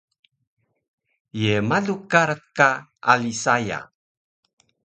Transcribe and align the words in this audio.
Ye 1.41 1.53
malu 1.69 1.95
karac 2.11 2.43
ka 2.57 2.69
ali 3.11 3.31
saya? 3.43 3.79